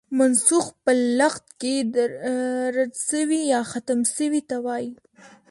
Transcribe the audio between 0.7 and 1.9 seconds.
په لغت کښي